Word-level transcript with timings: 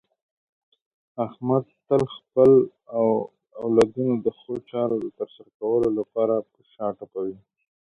احمد 1.25 1.65
تل 1.87 2.03
خپل 2.15 2.51
اولادونو 3.65 4.13
د 4.25 4.27
ښو 4.39 4.53
چارو 4.69 4.97
د 5.01 5.07
ترسره 5.17 5.49
کولو 5.59 5.89
لپاره 5.99 6.35
په 6.51 6.59
شا 6.73 6.87
ټپوي. 6.97 7.35